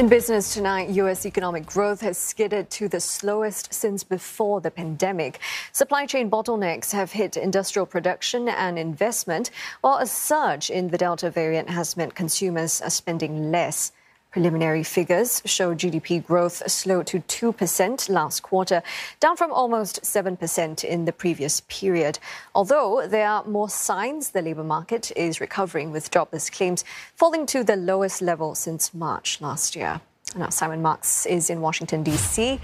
In 0.00 0.08
business 0.08 0.54
tonight, 0.54 0.88
U.S. 0.88 1.26
economic 1.26 1.66
growth 1.66 2.00
has 2.00 2.16
skidded 2.16 2.70
to 2.70 2.88
the 2.88 3.00
slowest 3.00 3.74
since 3.74 4.02
before 4.02 4.62
the 4.62 4.70
pandemic. 4.70 5.40
Supply 5.72 6.06
chain 6.06 6.30
bottlenecks 6.30 6.92
have 6.92 7.12
hit 7.12 7.36
industrial 7.36 7.84
production 7.84 8.48
and 8.48 8.78
investment, 8.78 9.50
while 9.82 9.98
a 9.98 10.06
surge 10.06 10.70
in 10.70 10.88
the 10.88 10.96
Delta 10.96 11.28
variant 11.28 11.68
has 11.68 11.98
meant 11.98 12.14
consumers 12.14 12.80
are 12.80 12.88
spending 12.88 13.50
less. 13.50 13.92
Preliminary 14.30 14.84
figures 14.84 15.42
show 15.44 15.74
GDP 15.74 16.24
growth 16.24 16.62
slowed 16.70 17.08
to 17.08 17.18
2% 17.18 18.08
last 18.08 18.40
quarter, 18.40 18.80
down 19.18 19.36
from 19.36 19.50
almost 19.52 20.02
7% 20.02 20.84
in 20.84 21.04
the 21.04 21.12
previous 21.12 21.62
period. 21.62 22.20
Although 22.54 23.08
there 23.08 23.26
are 23.26 23.44
more 23.44 23.68
signs 23.68 24.30
the 24.30 24.40
labour 24.40 24.62
market 24.62 25.10
is 25.16 25.40
recovering, 25.40 25.90
with 25.90 26.12
jobless 26.12 26.48
claims 26.48 26.84
falling 27.16 27.44
to 27.46 27.64
the 27.64 27.74
lowest 27.74 28.22
level 28.22 28.54
since 28.54 28.94
March 28.94 29.40
last 29.40 29.74
year. 29.74 30.00
Now, 30.36 30.50
Simon 30.50 30.80
Marks 30.80 31.26
is 31.26 31.50
in 31.50 31.60
Washington, 31.60 32.04
D.C. 32.04 32.60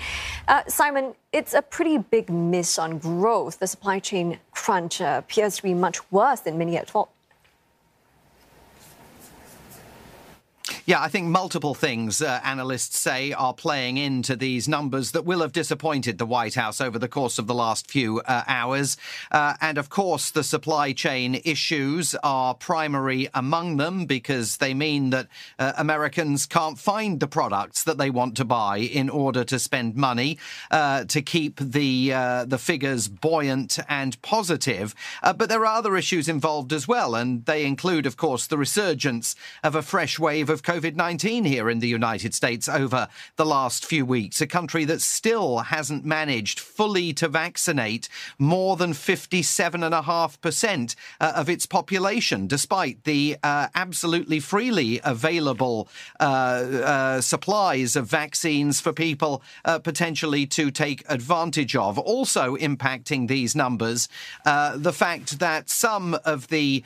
Uh, 0.46 0.62
Simon, 0.68 1.16
it's 1.32 1.52
a 1.52 1.62
pretty 1.62 1.98
big 1.98 2.30
miss 2.30 2.78
on 2.78 2.98
growth. 2.98 3.58
The 3.58 3.66
supply 3.66 3.98
chain 3.98 4.38
crunch 4.52 5.00
uh, 5.00 5.16
appears 5.18 5.56
to 5.56 5.64
be 5.64 5.74
much 5.74 6.12
worse 6.12 6.38
than 6.38 6.58
many 6.58 6.76
had 6.76 6.86
thought 6.86 7.08
Yeah, 10.88 11.02
I 11.02 11.08
think 11.08 11.26
multiple 11.26 11.74
things 11.74 12.22
uh, 12.22 12.38
analysts 12.44 12.96
say 12.96 13.32
are 13.32 13.52
playing 13.52 13.96
into 13.96 14.36
these 14.36 14.68
numbers 14.68 15.10
that 15.10 15.24
will 15.24 15.40
have 15.40 15.50
disappointed 15.50 16.16
the 16.16 16.26
White 16.26 16.54
House 16.54 16.80
over 16.80 16.96
the 16.96 17.08
course 17.08 17.40
of 17.40 17.48
the 17.48 17.54
last 17.54 17.90
few 17.90 18.20
uh, 18.20 18.44
hours. 18.46 18.96
Uh, 19.32 19.54
and 19.60 19.78
of 19.78 19.90
course, 19.90 20.30
the 20.30 20.44
supply 20.44 20.92
chain 20.92 21.40
issues 21.44 22.14
are 22.22 22.54
primary 22.54 23.28
among 23.34 23.78
them 23.78 24.06
because 24.06 24.58
they 24.58 24.74
mean 24.74 25.10
that 25.10 25.26
uh, 25.58 25.72
Americans 25.76 26.46
can't 26.46 26.78
find 26.78 27.18
the 27.18 27.26
products 27.26 27.82
that 27.82 27.98
they 27.98 28.08
want 28.08 28.36
to 28.36 28.44
buy 28.44 28.76
in 28.76 29.10
order 29.10 29.42
to 29.42 29.58
spend 29.58 29.96
money 29.96 30.38
uh, 30.70 31.02
to 31.06 31.20
keep 31.20 31.58
the 31.58 32.12
uh, 32.12 32.44
the 32.44 32.58
figures 32.58 33.08
buoyant 33.08 33.80
and 33.88 34.22
positive. 34.22 34.94
but 35.20 35.48
there 35.48 35.66
are 35.66 35.78
other 35.78 35.96
issues 35.96 36.28
involved 36.28 36.72
as 36.72 36.86
well, 36.86 37.16
and 37.16 37.44
they 37.46 37.64
include, 37.64 38.06
of 38.06 38.16
course, 38.16 38.46
the 38.46 38.56
resurgence 38.56 39.34
of 39.64 39.74
a 39.74 39.82
fresh 39.82 40.16
wave 40.16 40.48
of 40.48 40.62
COVID 40.62 40.75
COVID 40.76 40.94
19 40.94 41.46
here 41.46 41.70
in 41.70 41.78
the 41.78 41.88
United 41.88 42.34
States 42.34 42.68
over 42.68 43.08
the 43.36 43.46
last 43.46 43.86
few 43.86 44.04
weeks, 44.04 44.42
a 44.42 44.46
country 44.46 44.84
that 44.84 45.00
still 45.00 45.58
hasn't 45.58 46.04
managed 46.04 46.60
fully 46.60 47.14
to 47.14 47.28
vaccinate 47.28 48.10
more 48.38 48.76
than 48.76 48.92
57.5% 48.92 50.96
uh, 51.18 51.32
of 51.34 51.48
its 51.48 51.64
population, 51.64 52.46
despite 52.46 53.04
the 53.04 53.38
uh, 53.42 53.68
absolutely 53.74 54.38
freely 54.38 55.00
available 55.02 55.88
uh, 56.20 56.22
uh 56.22 57.20
supplies 57.22 57.96
of 57.96 58.06
vaccines 58.06 58.78
for 58.78 58.92
people 58.92 59.42
uh, 59.64 59.78
potentially 59.78 60.44
to 60.44 60.70
take 60.70 61.02
advantage 61.08 61.74
of. 61.74 61.98
Also 61.98 62.54
impacting 62.56 63.28
these 63.28 63.56
numbers, 63.56 64.10
uh, 64.44 64.76
the 64.76 64.92
fact 64.92 65.38
that 65.38 65.70
some 65.70 66.18
of 66.26 66.48
the 66.48 66.84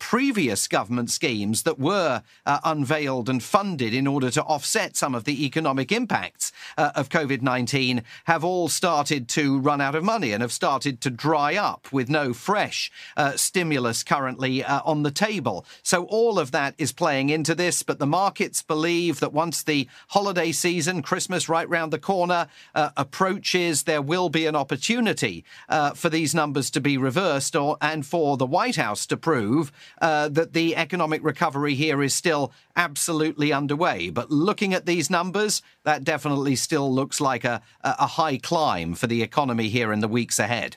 previous 0.00 0.66
government 0.66 1.10
schemes 1.10 1.62
that 1.62 1.78
were 1.78 2.24
unveiled 2.64 3.27
and 3.28 3.42
funded 3.42 3.94
in 3.94 4.06
order 4.06 4.30
to 4.30 4.42
offset 4.44 4.96
some 4.96 5.14
of 5.14 5.24
the 5.24 5.44
economic 5.44 5.92
impacts 5.92 6.52
uh, 6.76 6.92
of 6.94 7.08
COVID 7.08 7.42
19 7.42 8.02
have 8.24 8.44
all 8.44 8.68
started 8.68 9.28
to 9.28 9.58
run 9.58 9.80
out 9.80 9.94
of 9.94 10.04
money 10.04 10.32
and 10.32 10.42
have 10.42 10.52
started 10.52 11.00
to 11.02 11.10
dry 11.10 11.56
up 11.56 11.92
with 11.92 12.08
no 12.08 12.32
fresh 12.32 12.90
uh, 13.16 13.32
stimulus 13.36 14.02
currently 14.02 14.64
uh, 14.64 14.80
on 14.84 15.02
the 15.02 15.10
table. 15.10 15.66
So 15.82 16.04
all 16.04 16.38
of 16.38 16.50
that 16.52 16.74
is 16.78 16.92
playing 16.92 17.30
into 17.30 17.54
this, 17.54 17.82
but 17.82 17.98
the 17.98 18.06
markets 18.06 18.62
believe 18.62 19.20
that 19.20 19.32
once 19.32 19.62
the 19.62 19.88
holiday 20.08 20.52
season, 20.52 21.02
Christmas 21.02 21.48
right 21.48 21.68
round 21.68 21.92
the 21.92 21.98
corner, 21.98 22.48
uh, 22.74 22.90
approaches, 22.96 23.82
there 23.82 24.02
will 24.02 24.28
be 24.28 24.46
an 24.46 24.56
opportunity 24.56 25.44
uh, 25.68 25.90
for 25.90 26.08
these 26.08 26.34
numbers 26.34 26.70
to 26.70 26.80
be 26.80 26.96
reversed 26.96 27.54
or, 27.54 27.76
and 27.80 28.06
for 28.06 28.36
the 28.36 28.46
White 28.46 28.76
House 28.76 29.06
to 29.06 29.16
prove 29.16 29.70
uh, 30.00 30.28
that 30.28 30.52
the 30.52 30.76
economic 30.76 31.22
recovery 31.22 31.74
here 31.74 32.02
is 32.02 32.14
still 32.14 32.52
absolutely 32.76 33.17
absolutely 33.18 33.52
underway. 33.52 34.10
But 34.10 34.30
looking 34.30 34.74
at 34.74 34.86
these 34.86 35.10
numbers, 35.10 35.60
that 35.82 36.04
definitely 36.04 36.54
still 36.54 36.92
looks 36.94 37.20
like 37.20 37.44
a, 37.44 37.60
a 37.82 38.06
high 38.06 38.38
climb 38.38 38.94
for 38.94 39.08
the 39.08 39.22
economy 39.22 39.68
here 39.68 39.92
in 39.92 39.98
the 39.98 40.06
weeks 40.06 40.38
ahead. 40.38 40.76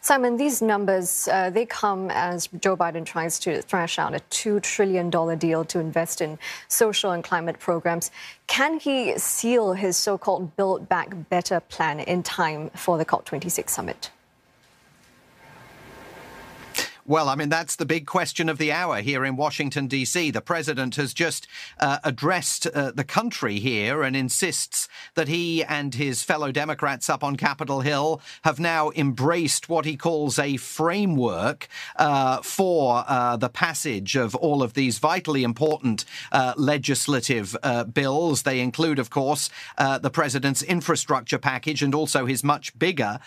Simon, 0.00 0.38
these 0.38 0.62
numbers, 0.62 1.28
uh, 1.28 1.50
they 1.50 1.66
come 1.66 2.10
as 2.10 2.48
Joe 2.60 2.78
Biden 2.78 3.04
tries 3.04 3.38
to 3.40 3.60
thrash 3.60 3.98
out 3.98 4.14
a 4.14 4.20
$2 4.30 4.62
trillion 4.62 5.10
deal 5.38 5.66
to 5.66 5.78
invest 5.80 6.22
in 6.22 6.38
social 6.68 7.10
and 7.10 7.22
climate 7.22 7.58
programs. 7.58 8.10
Can 8.46 8.80
he 8.80 9.18
seal 9.18 9.74
his 9.74 9.98
so-called 9.98 10.56
Build 10.56 10.88
Back 10.88 11.14
Better 11.28 11.60
plan 11.60 12.00
in 12.00 12.22
time 12.22 12.70
for 12.70 12.96
the 12.96 13.04
COP26 13.04 13.68
summit? 13.68 14.10
Well, 17.06 17.28
I 17.28 17.34
mean, 17.34 17.50
that's 17.50 17.76
the 17.76 17.84
big 17.84 18.06
question 18.06 18.48
of 18.48 18.56
the 18.56 18.72
hour 18.72 19.02
here 19.02 19.26
in 19.26 19.36
Washington, 19.36 19.88
D.C. 19.88 20.30
The 20.30 20.40
president 20.40 20.96
has 20.96 21.12
just 21.12 21.46
uh, 21.78 21.98
addressed 22.02 22.66
uh, 22.68 22.92
the 22.92 23.04
country 23.04 23.58
here 23.58 24.02
and 24.02 24.16
insists 24.16 24.88
that 25.14 25.28
he 25.28 25.62
and 25.62 25.94
his 25.94 26.22
fellow 26.22 26.50
Democrats 26.50 27.10
up 27.10 27.22
on 27.22 27.36
Capitol 27.36 27.82
Hill 27.82 28.22
have 28.44 28.58
now 28.58 28.90
embraced 28.96 29.68
what 29.68 29.84
he 29.84 29.98
calls 29.98 30.38
a 30.38 30.56
framework 30.56 31.68
uh, 31.96 32.40
for 32.40 33.04
uh, 33.06 33.36
the 33.36 33.50
passage 33.50 34.16
of 34.16 34.34
all 34.36 34.62
of 34.62 34.72
these 34.72 34.98
vitally 34.98 35.44
important 35.44 36.06
uh, 36.32 36.54
legislative 36.56 37.54
uh, 37.62 37.84
bills. 37.84 38.44
They 38.44 38.60
include, 38.60 38.98
of 38.98 39.10
course, 39.10 39.50
the 39.76 40.10
president's 40.10 40.62
infrastructure 40.62 41.38
package 41.38 41.82
and 41.82 41.94
also 41.94 42.24
his 42.24 42.42
much 42.42 42.78
bigger 42.78 43.20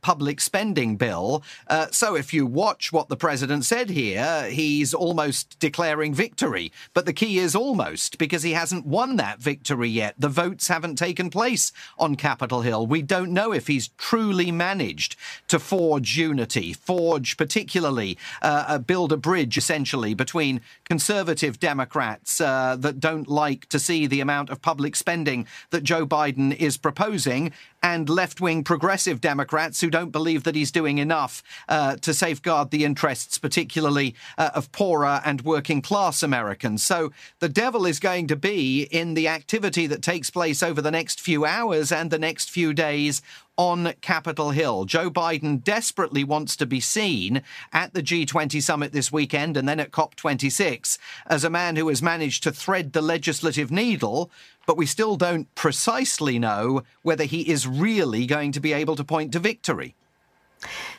public 0.00 0.40
spending 0.40 0.96
bill. 0.96 1.42
so 1.90 2.14
if 2.14 2.32
you 2.32 2.46
watch 2.46 2.90
what 2.90 3.10
the 3.10 3.17
president 3.18 3.64
said 3.64 3.90
here, 3.90 4.48
he's 4.50 4.94
almost 4.94 5.58
declaring 5.60 6.14
victory. 6.14 6.72
But 6.94 7.04
the 7.04 7.12
key 7.12 7.38
is 7.38 7.54
almost, 7.54 8.18
because 8.18 8.42
he 8.42 8.52
hasn't 8.52 8.86
won 8.86 9.16
that 9.16 9.40
victory 9.40 9.88
yet. 9.88 10.14
The 10.18 10.28
votes 10.28 10.68
haven't 10.68 10.96
taken 10.96 11.28
place 11.28 11.72
on 11.98 12.14
Capitol 12.16 12.62
Hill. 12.62 12.86
We 12.86 13.02
don't 13.02 13.32
know 13.32 13.52
if 13.52 13.66
he's 13.66 13.88
truly 13.98 14.50
managed 14.50 15.16
to 15.48 15.58
forge 15.58 16.16
unity, 16.16 16.72
forge 16.72 17.36
particularly, 17.36 18.16
uh 18.40 18.78
build 18.78 19.12
a 19.12 19.16
bridge 19.16 19.56
essentially 19.56 20.14
between 20.14 20.60
conservative 20.84 21.60
Democrats 21.60 22.40
uh, 22.40 22.76
that 22.78 23.00
don't 23.00 23.28
like 23.28 23.66
to 23.66 23.78
see 23.78 24.06
the 24.06 24.20
amount 24.20 24.50
of 24.50 24.62
public 24.62 24.96
spending 24.96 25.46
that 25.70 25.84
Joe 25.84 26.06
Biden 26.06 26.54
is 26.56 26.76
proposing 26.76 27.52
and 27.82 28.08
left 28.08 28.40
wing 28.40 28.64
progressive 28.64 29.20
Democrats 29.20 29.80
who 29.80 29.90
don't 29.90 30.10
believe 30.10 30.44
that 30.44 30.54
he's 30.54 30.72
doing 30.72 30.98
enough 30.98 31.42
uh, 31.68 31.96
to 31.96 32.12
safeguard 32.12 32.70
the 32.70 32.84
interests, 32.84 33.38
particularly 33.38 34.14
uh, 34.36 34.50
of 34.54 34.70
poorer 34.72 35.20
and 35.24 35.42
working 35.42 35.80
class 35.80 36.22
Americans. 36.22 36.82
So 36.82 37.12
the 37.38 37.48
devil 37.48 37.86
is 37.86 38.00
going 38.00 38.26
to 38.28 38.36
be 38.36 38.82
in 38.90 39.14
the 39.14 39.28
activity 39.28 39.86
that 39.86 40.02
takes 40.02 40.30
place 40.30 40.62
over 40.62 40.82
the 40.82 40.90
next 40.90 41.20
few 41.20 41.44
hours 41.44 41.92
and 41.92 42.10
the 42.10 42.18
next 42.18 42.50
few 42.50 42.72
days 42.72 43.22
on 43.58 43.92
Capitol 44.00 44.50
Hill. 44.50 44.84
Joe 44.84 45.10
Biden 45.10 45.62
desperately 45.62 46.22
wants 46.24 46.56
to 46.56 46.64
be 46.64 46.80
seen 46.80 47.42
at 47.72 47.92
the 47.92 48.02
G20 48.02 48.62
summit 48.62 48.92
this 48.92 49.12
weekend 49.12 49.56
and 49.56 49.68
then 49.68 49.80
at 49.80 49.90
COP26 49.90 50.96
as 51.26 51.44
a 51.44 51.50
man 51.50 51.76
who 51.76 51.88
has 51.88 52.00
managed 52.00 52.44
to 52.44 52.52
thread 52.52 52.92
the 52.92 53.02
legislative 53.02 53.70
needle, 53.70 54.30
but 54.64 54.76
we 54.76 54.86
still 54.86 55.16
don't 55.16 55.52
precisely 55.56 56.38
know 56.38 56.84
whether 57.02 57.24
he 57.24 57.50
is 57.50 57.66
really 57.66 58.24
going 58.24 58.52
to 58.52 58.60
be 58.60 58.72
able 58.72 58.94
to 58.94 59.04
point 59.04 59.32
to 59.32 59.40
victory. 59.40 59.96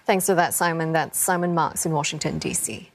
Thanks 0.06 0.26
for 0.26 0.36
that, 0.36 0.54
Simon. 0.54 0.92
That's 0.92 1.18
Simon 1.18 1.54
Marks 1.54 1.86
in 1.86 1.94
Washington, 1.94 2.40
D.C. 2.40 2.92